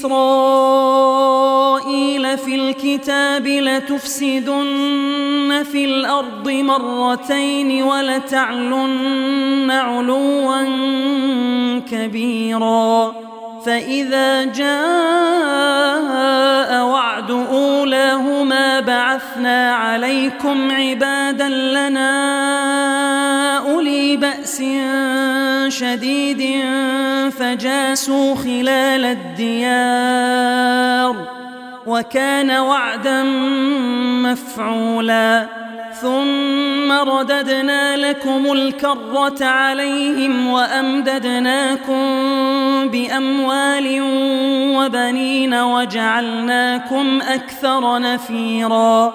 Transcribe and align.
إسرائيل 0.00 1.18
في 2.38 2.54
الكتاب 2.54 3.46
لتفسدن 3.46 4.70
في 5.72 5.84
الأرض 5.84 6.50
مرتين 6.50 7.82
ولتعلن 7.82 9.70
علوا 9.70 10.62
كبيرا. 11.90 13.14
فإذا 13.66 14.44
جاء 14.44 14.70
وعد 16.84 17.30
أولاهما 17.30 18.80
بعثنا 18.80 19.74
عليكم 19.74 20.70
عبادا 20.70 21.48
لنا 21.48 22.99
بأس 24.20 24.62
شديد 25.68 26.64
فجاسوا 27.38 28.34
خلال 28.34 29.04
الديار 29.40 31.16
وكان 31.86 32.50
وعدا 32.50 33.22
مفعولا. 34.22 35.46
ثم 36.00 36.92
رددنا 36.92 37.96
لكم 37.96 38.52
الكرة 38.52 39.44
عليهم 39.44 40.46
وأمددناكم 40.46 42.02
بأموال 42.88 44.00
وبنين 44.76 45.54
وجعلناكم 45.54 47.20
أكثر 47.22 47.98
نفيرا. 47.98 49.14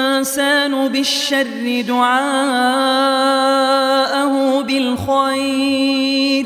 بالشر 0.87 1.81
دعاءه 1.87 3.11
بالخير 4.61 6.45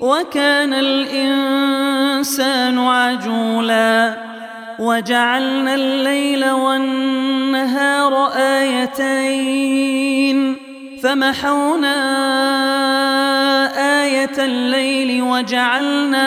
وكان 0.00 0.74
الإنسان 0.74 2.78
عجولا 2.78 4.14
وجعلنا 4.78 5.74
الليل 5.74 6.50
والنهار 6.50 8.32
آيتين 8.36 9.86
فمحونا 11.02 11.96
آية 14.04 14.44
الليل 14.44 15.22
وجعلنا 15.22 16.26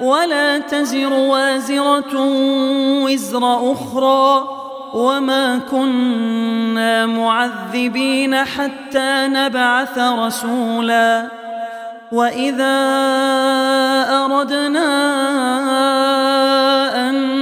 ولا 0.00 0.58
تزر 0.58 1.12
وازرة 1.12 2.14
وزر 3.04 3.72
أخرى 3.72 4.48
وما 4.94 5.58
كنا 5.58 7.06
معذبين 7.06 8.34
حتى 8.36 9.28
نبعث 9.28 9.98
رسولا 9.98 11.28
وإذا 12.12 12.78
أردنا 14.10 14.88
أن 17.08 17.41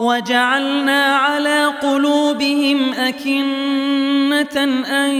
وجعلنا 0.00 1.16
على 1.16 1.66
قلوبهم 1.66 2.92
أكنة 2.92 4.64
أن 4.88 5.10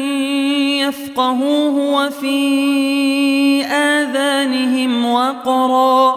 يفقهوه 0.80 1.76
وفي 1.76 3.64
آذانهم 3.64 5.12
وقرا 5.12 6.16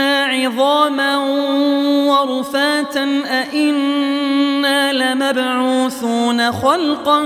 عظاما 0.00 1.16
ورفاتا 2.08 3.22
أئنا 3.26 4.92
لمبعوثون 4.92 6.52
خلقا 6.52 7.24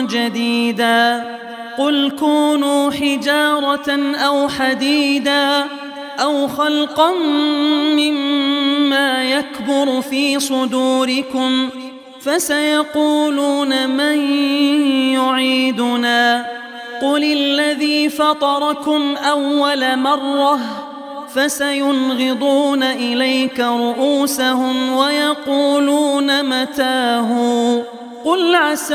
جديدا. 0.00 1.24
قل 1.78 2.10
كونوا 2.18 2.90
حجارة 2.90 4.14
أو 4.14 4.48
حديدا 4.48 5.64
أو 6.20 6.48
خلقا 6.48 7.12
مما 7.96 9.24
يكبر 9.24 10.00
في 10.00 10.40
صدوركم 10.40 11.68
فسيقولون 12.20 13.88
من 13.88 14.18
يعيدنا. 15.12 16.46
قل 17.02 17.24
الذي 17.24 18.08
فطركم 18.08 19.16
أول 19.16 19.98
مرة 19.98 20.58
فسينغضون 21.34 22.82
إليك 22.82 23.60
رؤوسهم 23.60 24.92
ويقولون 24.92 26.42
متاه. 26.42 27.82
قل 28.24 28.54
عسى 28.54 28.94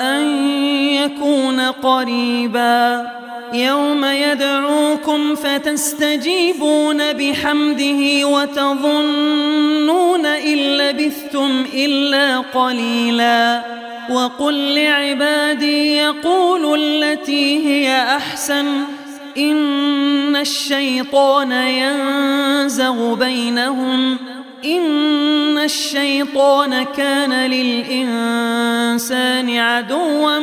أن 0.00 0.50
يكون 0.90 1.60
قريبا. 1.60 3.06
يوم 3.52 4.04
يدعوكم 4.04 5.34
فتستجيبون 5.34 7.12
بحمده 7.12 8.26
وتظنون 8.28 10.26
إن 10.26 10.58
لبثتم 10.58 11.64
إلا 11.74 12.38
قليلا. 12.38 13.62
وقل 14.10 14.74
لعبادي 14.74 15.96
يقولوا 15.96 16.76
التي 16.76 17.66
هي 17.68 18.02
أحسن. 18.16 18.97
إن 19.38 20.36
الشيطان 20.36 21.52
ينزغ 21.52 23.14
بينهم. 23.14 24.16
إن 24.64 25.58
الشيطان 25.58 26.82
كان 26.82 27.50
للإنسان 27.50 29.56
عدوا 29.56 30.38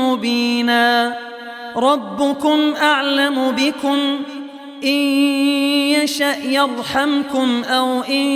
مبينا. 0.00 1.16
ربكم 1.76 2.74
أعلم 2.82 3.50
بكم. 3.50 3.98
إن 4.84 4.98
يشأ 6.02 6.44
يرحمكم 6.44 7.62
أو 7.64 8.02
إن 8.02 8.26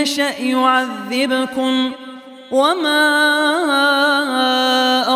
يشأ 0.00 0.38
يعذبكم. 0.38 1.92
وما 2.52 3.02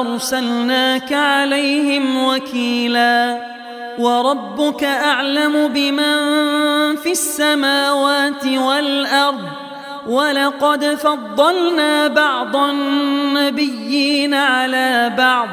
أرسلناك 0.01 1.13
عليهم 1.13 2.25
وكيلا 2.25 3.41
وربك 3.99 4.85
أعلم 4.85 5.69
بمن 5.69 6.17
في 6.97 7.13
السماوات 7.13 8.47
والأرض 8.47 9.49
ولقد 10.07 10.85
فضلنا 10.85 12.09
بعض 12.09 12.57
النبيين 12.57 14.35
على 14.35 15.13
بعض 15.19 15.49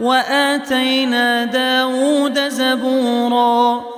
وآتينا 0.00 1.44
داود 1.44 2.48
زبورا 2.48 3.97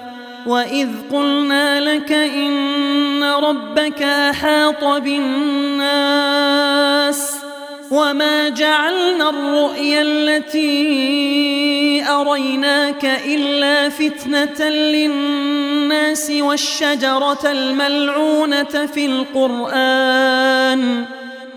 وإذ 0.45 0.89
قلنا 1.11 1.79
لك 1.79 2.11
إن 2.11 3.23
ربك 3.23 4.01
أحاط 4.03 4.83
بالناس 4.83 6.21
وما 7.91 8.49
جعلنا 8.49 9.29
الرؤيا 9.29 10.01
التي 10.01 12.03
أريناك 12.09 13.05
إلا 13.25 13.89
فتنة 13.89 14.69
للناس 14.69 16.31
والشجرة 16.31 17.51
الملعونة 17.51 18.85
في 18.93 19.05
القرآن 19.05 21.05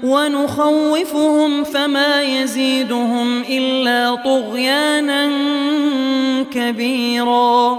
ونخوفهم 0.03 1.65
فما 1.65 2.23
يزيدهم 2.23 3.43
إلا 3.49 4.15
طغيانا 4.15 5.31
كبيرا 6.53 7.79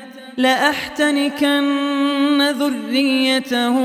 لأحتنكن 0.37 1.71
ذريته 2.51 3.77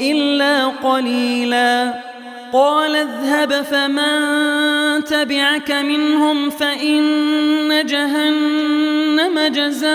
إلا 0.00 0.66
قليلا. 0.66 2.08
قال 2.52 2.96
اذهب 2.96 3.62
فمن 3.62 5.04
تبعك 5.04 5.70
منهم 5.70 6.50
فإن 6.50 7.86
جهنم 7.86 9.38
جزاؤكم 9.48 9.94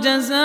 جزاء 0.00 0.44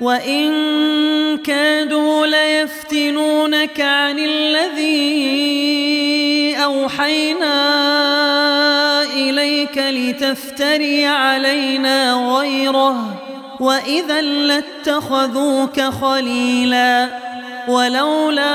وإن 0.00 1.38
كادوا 1.38 2.26
ليفتنونك 2.26 3.80
عن 3.80 4.18
الذي 4.18 5.44
أوحينا 6.64 7.54
إليك 9.02 9.78
لتفتري 9.78 11.06
علينا 11.06 12.12
غيره 12.12 13.20
وإذا 13.60 14.20
لاتخذوك 14.20 15.80
خليلا 15.80 17.08
ولولا 17.68 18.54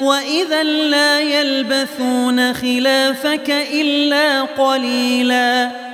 وإذا 0.00 0.62
لا 0.62 1.20
يلبثون 1.20 2.54
خلافك 2.54 3.50
إلا 3.50 4.42
قليلاً 4.42 5.88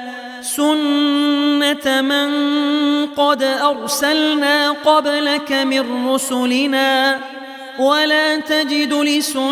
سنة 0.44 2.00
من 2.00 2.30
قد 3.06 3.42
أرسلنا 3.42 4.70
قبلك 4.70 5.52
من 5.52 6.08
رسلنا 6.08 7.20
ولا 7.78 8.36
تجد 8.36 8.92
لسنتنا 8.94 9.50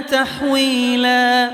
تحويلا 0.00 1.50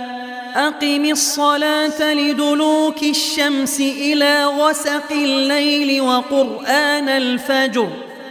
أقم 0.54 1.04
الصلاة 1.04 2.12
لدلوك 2.12 3.02
الشمس 3.02 3.80
إلى 3.80 4.44
غسق 4.44 5.12
الليل 5.12 6.00
وقرآن 6.00 7.08
الفجر 7.08 8.09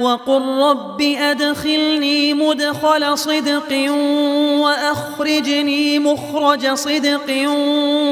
وقل 0.00 0.42
رب 0.42 1.02
أدخلني 1.02 2.34
مدخل 2.34 3.18
صدق 3.18 3.90
وأخرجني 4.60 5.98
مخرج 5.98 6.74
صدق 6.74 7.48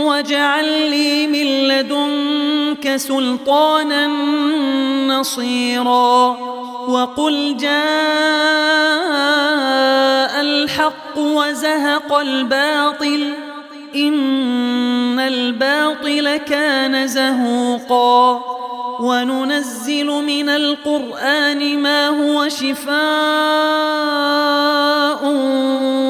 واجعل 0.06 0.90
لي 0.90 1.26
من 1.26 1.68
لدنك 1.68 2.96
سلطانا 2.96 4.06
نصيراً 5.06 6.54
وقل 6.88 7.56
جاء 7.56 7.70
الحق 10.40 11.18
وزهق 11.18 12.12
الباطل 12.14 13.34
إن 13.96 15.18
الباطل 15.18 16.36
كان 16.36 17.06
زهوقا. 17.06 18.40
وننزل 19.00 20.06
من 20.06 20.48
القرآن 20.48 21.78
ما 21.78 22.08
هو 22.08 22.48
شفاء 22.48 22.94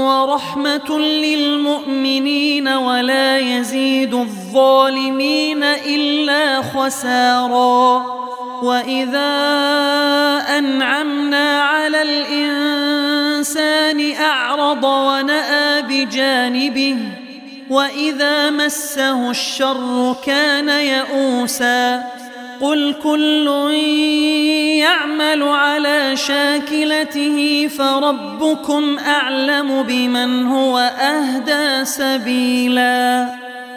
ورحمة 0.05 0.99
للمؤمنين 0.99 2.69
ولا 2.69 3.39
يزيد 3.39 4.15
الظالمين 4.15 5.65
إلا 5.65 6.63
خساراً. 6.63 8.15
وإذا 8.63 9.35
أنعمنا 10.59 11.63
على 11.63 12.03
الإنسان 12.03 14.13
أعرض 14.21 14.85
ونأى 14.85 15.83
بجانبه 15.83 17.24
وإذا 17.71 18.51
مسه 18.51 19.31
الشر 19.31 20.17
كان 20.27 20.69
يئوسا 20.69 22.05
قل 22.61 22.95
كل 23.03 23.49
يعمل 24.79 25.43
على 25.43 26.17
شاكلته 26.17 27.69
فربكم 27.79 28.99
أعلم 28.99 29.83
بمن 29.83 30.47
هو 30.47 30.79
أهدى 30.79 31.85
سبيلا 31.85 33.29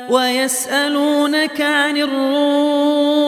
ويسألونك 0.10 1.62
عن 1.62 1.98
الروح 1.98 3.28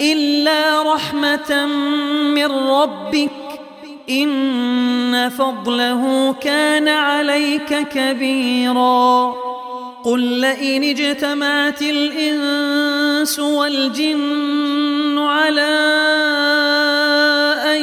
إلا 0.00 0.94
رحمة 0.94 1.66
من 2.34 2.46
ربك 2.46 3.30
إن 4.10 5.30
فضله 5.38 6.34
كان 6.40 6.88
عليك 6.88 7.88
كبيرا. 7.88 9.34
قل 10.04 10.20
لئن 10.20 10.84
اجتمعت 10.84 11.82
الإنس 11.82 13.38
والجن 13.38 15.18
على 15.18 15.76
أن 17.66 17.82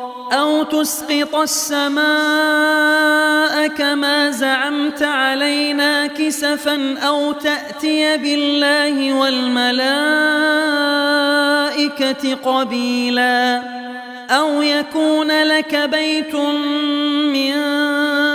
أو 0.31 0.63
تسقط 0.63 1.35
السماء 1.35 2.01
كما 3.67 4.31
زعمت 4.31 5.03
علينا 5.03 6.07
كسفا 6.07 6.99
أو 7.07 7.31
تأتي 7.31 8.17
بالله 8.17 9.13
والملائكة 9.13 9.81
قبيلا 12.35 13.63
أو 14.29 14.61
يكون 14.61 15.43
لك 15.43 15.75
بيت 15.75 16.35
من 16.35 17.53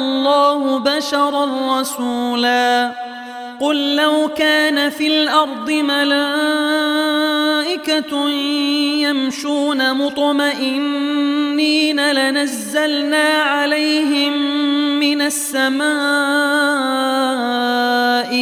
الله 0.00 0.78
بشرا 0.78 1.80
رسولا 1.80 2.92
قل 3.60 3.96
لو 3.96 4.28
كان 4.36 4.90
في 4.90 5.06
الأرض 5.06 5.70
ملائكة 5.70 6.80
يمشون 9.00 9.94
مطمئنين 9.94 11.30
لنزلنا 12.12 13.28
عليهم 13.42 14.32
من 15.00 15.22
السماء 15.22 15.90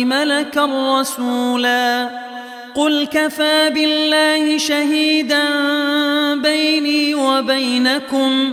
ملكا 0.04 0.98
رسولا 1.00 2.10
قل 2.74 3.06
كفى 3.06 3.70
بالله 3.74 4.58
شهيدا 4.58 5.44
بيني 6.34 7.14
وبينكم 7.14 8.52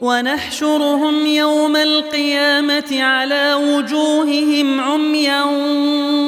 ونحشرهم 0.00 1.26
يوم 1.26 1.76
القيامة 1.76 3.02
على 3.02 3.54
وجوههم 3.54 4.80
عميا 4.80 5.44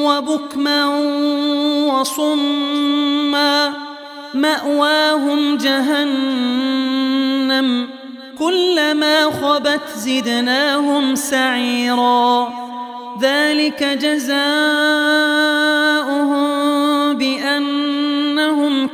وبكما 0.03 0.85
وصما. 1.87 3.73
مأواهم 4.33 5.57
جهنم 5.57 6.81
كلما 8.39 9.23
خبت 9.23 9.81
زدناهم 9.97 11.15
سعيرا. 11.15 12.53
ذلك 13.21 13.83
جزاؤهم 13.83 14.31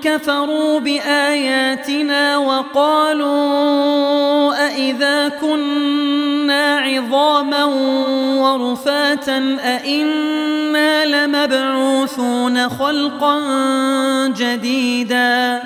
كفروا 0.04 0.80
بآياتنا 0.80 2.38
وقالوا 2.38 3.38
أئذا 4.68 5.30
كنا 5.30 6.78
عظاما 6.80 7.64
ورفاتا 8.38 9.58
أئنا 9.64 11.06
لمبعوثون 11.06 12.70
خلقا 12.70 13.38
جديدا 14.28 15.62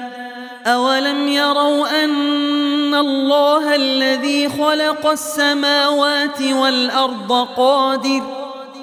أولم 0.66 1.28
يروا 1.28 2.04
أن 2.04 2.96
الله 2.96 3.76
الذي 3.76 4.50
خلق 4.50 5.08
السماوات 5.08 6.42
والأرض 6.42 7.48
قادر 7.58 8.41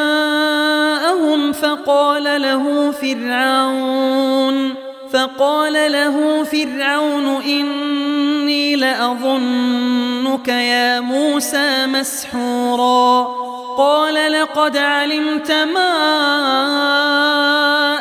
فقال 1.52 2.42
له 2.42 2.90
فرعون 2.90 4.74
فقال 5.12 5.92
له 5.92 6.44
فرعون 6.44 7.26
إني 7.42 8.76
لأظنك 8.76 10.48
يا 10.48 11.00
موسى 11.00 11.86
مسحورا. 11.86 13.40
قال 13.78 14.32
لقد 14.32 14.76
علمت 14.76 15.52
ما 15.52 15.90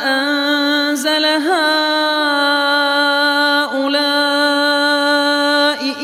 أنزل 0.03 1.25
هؤلاء 1.25 1.59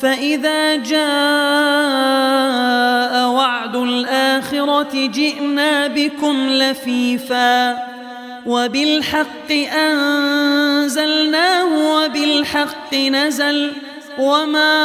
فإذا 0.00 0.76
جاء 0.76 1.00
وعد 3.28 3.76
الآخرة 3.76 5.06
جئنا 5.06 5.86
بكم 5.86 6.48
لفيفا 6.50 7.78
وبالحق 8.46 9.52
أنزلناه 9.76 11.66
وبالحق 11.94 12.94
نزل 12.94 13.72
وما 14.18 14.76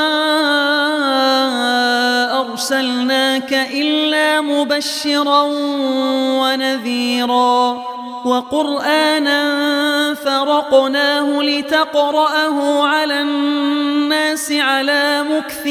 أرسلناك 2.41 3.53
إلا 3.53 4.41
مبشرا 4.41 5.41
ونذيرا 6.41 7.85
وقرآنا 8.25 9.43
فرقناه 10.13 11.41
لتقرأه 11.41 12.87
على 12.87 13.21
الناس 13.21 14.51
على 14.51 15.23
مكث 15.29 15.67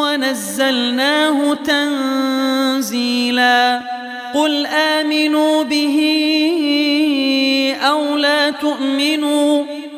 ونزلناه 0.00 1.54
تنزيلا. 2.74 3.56
قل 4.34 4.66
آمنوا 4.66 5.62
به 5.62 5.98
أو 7.82 8.16
لا 8.16 8.50
تؤمنوا 8.50 9.64